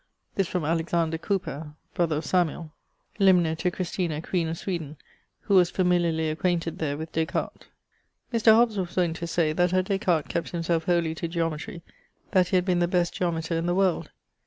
[0.33, 2.73] This from Alexander Cowper (brother of Samuel),
[3.19, 4.97] limner to Christina, queen of Sweden,
[5.41, 7.67] who was familiarly acquainted there with Des Cartes.
[8.33, 8.51] Mr.
[8.51, 11.83] Hobbes was wont to say that had Des Cartes kept himselfe wholy to geometrie
[12.31, 14.09] that he had been the best geometer in the world.